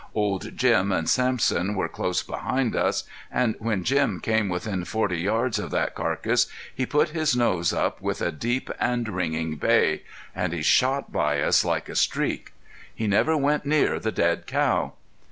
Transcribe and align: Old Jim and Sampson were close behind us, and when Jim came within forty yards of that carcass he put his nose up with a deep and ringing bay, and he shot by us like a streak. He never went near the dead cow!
Old 0.15 0.57
Jim 0.57 0.91
and 0.91 1.07
Sampson 1.07 1.75
were 1.75 1.87
close 1.87 2.23
behind 2.23 2.75
us, 2.75 3.03
and 3.31 3.55
when 3.59 3.83
Jim 3.83 4.19
came 4.19 4.49
within 4.49 4.83
forty 4.83 5.19
yards 5.19 5.59
of 5.59 5.69
that 5.69 5.93
carcass 5.93 6.47
he 6.73 6.87
put 6.87 7.09
his 7.09 7.35
nose 7.35 7.71
up 7.71 8.01
with 8.01 8.19
a 8.19 8.31
deep 8.31 8.71
and 8.79 9.07
ringing 9.07 9.57
bay, 9.57 10.01
and 10.33 10.53
he 10.53 10.63
shot 10.63 11.11
by 11.11 11.39
us 11.39 11.63
like 11.63 11.87
a 11.87 11.95
streak. 11.95 12.51
He 12.95 13.05
never 13.05 13.37
went 13.37 13.63
near 13.63 13.99
the 13.99 14.11
dead 14.11 14.47
cow! 14.47 14.93